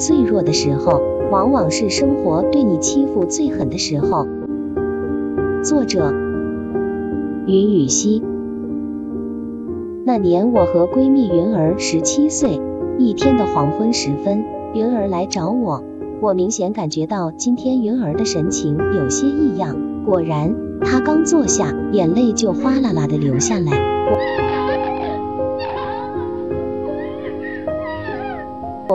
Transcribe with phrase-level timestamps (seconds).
[0.00, 4.26] 最弱的时候，往往是生活对你欺负最狠的时候。
[5.62, 6.10] 作者：
[7.46, 8.22] 云雨溪。
[10.06, 12.58] 那年我和闺蜜云儿十七岁，
[12.98, 14.42] 一天的黄昏时分，
[14.74, 15.84] 云儿来找我，
[16.22, 19.76] 我明显感觉到今天云儿的神情有些异样。
[20.06, 24.49] 果然，她刚坐下，眼泪就哗啦啦的流下来。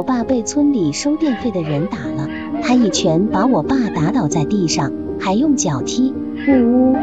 [0.03, 2.27] 爸被村里收电费的人打了，
[2.61, 6.13] 他一拳把我爸打倒在地上，还用脚踢。
[6.47, 6.95] 呜呜，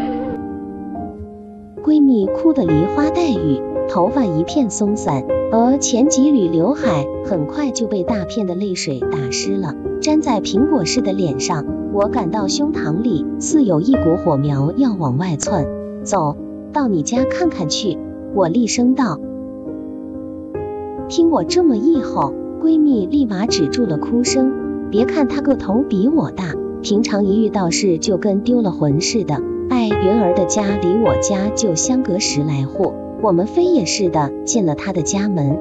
[1.83, 11.65] 闺蜜哭得梨花带雨，头发一片松散，而前几缕刘海很快就被大片的泪水打湿了，粘在苹果似的脸上。
[11.93, 15.67] 我感到胸膛里似有一股火苗要往外窜。
[16.05, 16.37] 走
[16.73, 17.99] 到你家看看去，
[18.35, 19.19] 我厉声道。
[21.09, 22.33] 听我这么一吼。
[22.63, 24.53] 闺蜜立马止住了哭声，
[24.89, 29.43] 别看她个头比我大，平常一遇到事就跟丢了魂似的。
[29.69, 35.59] 哎，云儿的家离我家就相隔十来户，我们飞也似的进了她的家门。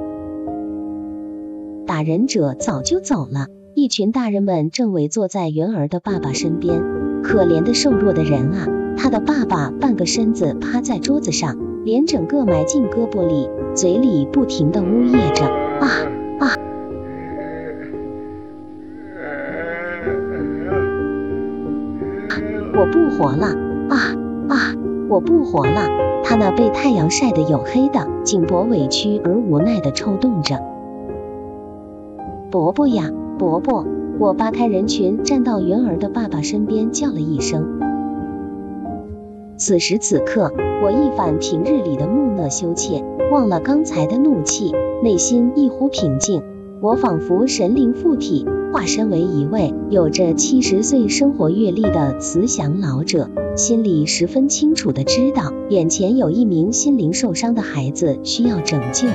[1.88, 6.84] 打人者早就走了，一群大人们正围坐在云儿的爸爸身边。
[7.24, 15.90] 可怜的瘦弱的人啊，他的爸爸半个身子趴在桌子上，脸整个埋进胳膊里，嘴里不停的呜咽着啊
[22.74, 23.48] 我不活了
[23.90, 24.16] 啊
[24.50, 24.76] 啊！
[25.10, 25.90] 我不活了！
[26.24, 30.58] 他那被太阳晒得黝黑的颈脖委屈而无奈的抽动着。
[32.50, 33.86] 伯伯呀，伯伯！
[34.20, 37.66] 我扒开人群，站到云儿的爸爸身边，叫了一声。
[39.58, 46.42] 此时此刻，我一反平日里的木讷羞怯，忘了刚才的怒气，内心一呼平静。
[46.82, 59.10] 我仿佛神灵附体，化身为一位有着七十岁生活阅历的慈祥老者，心里十分清楚的知道，眼前有一名心灵受伤的孩子需要拯救。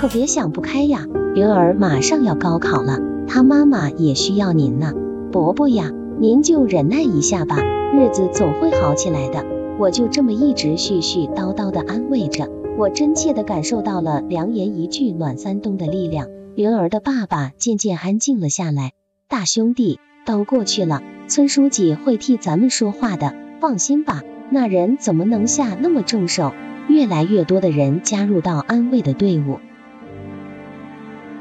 [0.00, 1.06] 可别想不开呀，
[1.36, 4.92] 云儿马上要高考了，她妈妈也需要您呢。
[5.30, 7.62] 伯伯呀，您就忍耐一下吧，
[7.94, 9.44] 日子总会好起来的。
[9.78, 16.26] 我就这么一直絮絮叨叨的安慰着，我真切的感受到了良言一句暖三冬的力量。
[16.56, 18.94] 云儿的爸爸渐渐安静了下来，
[19.28, 24.22] 大兄弟都过去了，村书记会替咱们说话的，放心吧。
[24.50, 26.52] 那人怎么能下那么重手？
[26.88, 29.60] 越来越多的人加入到安慰的队伍。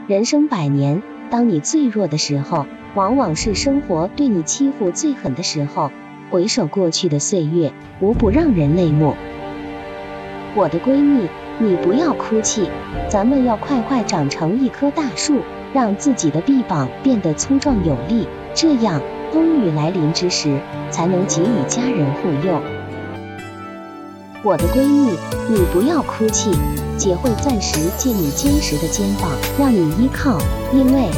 [0.07, 2.65] 人生百年，当你最弱的时候，
[2.95, 5.91] 往往是生活对你欺负最狠的时候。
[6.29, 9.13] 回首过去的岁月，无不让人泪目。
[10.55, 11.27] 我的闺蜜，
[11.59, 12.69] 你不要哭泣，
[13.09, 15.41] 咱们要快快长成一棵大树，
[15.73, 19.01] 让自己的臂膀变得粗壮有力，这样
[19.31, 20.59] 风雨来临之时，
[20.91, 22.61] 才能给予家人护佑。
[24.43, 25.11] 我的闺蜜，
[25.49, 26.51] 你不要哭泣，
[26.97, 30.37] 姐会暂时借你坚实的肩膀，让你依靠，
[30.73, 31.09] 因为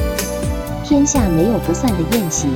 [0.83, 2.49] 天下没有不散的宴席。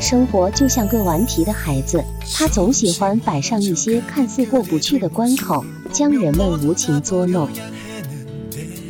[0.00, 2.04] 生活就像个顽皮的孩子，
[2.36, 7.48] 他总喜欢摆上一些看似过不去的关口，将人们无情捉弄。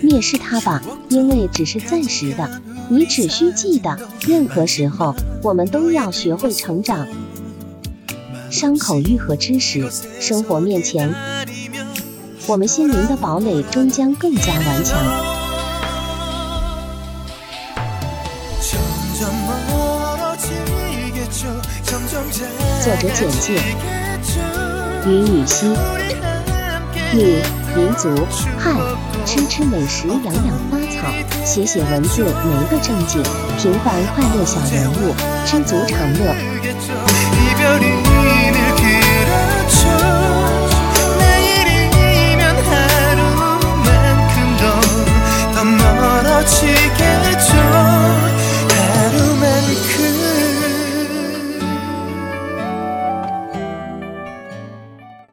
[0.02, 2.50] 蔑视他吧，因为只是暂时的。
[2.88, 3.96] 你只需记得，
[4.26, 7.06] 任何时候，我们都要学会成长。
[8.50, 9.90] 伤口愈合之时，
[10.20, 11.12] 生活面前，
[12.46, 14.98] 我们心灵的堡垒终将更加顽强。
[22.82, 23.60] 作者简介：
[25.06, 25.66] 云雨溪，
[27.14, 27.40] 女，
[27.76, 28.08] 民族
[28.58, 28.74] 汉，
[29.24, 31.06] 吃吃美食，养养花草，
[31.44, 33.22] 写写文字，没个正经，
[33.56, 35.14] 平凡快乐小人物。
[35.46, 36.34] 知足常乐。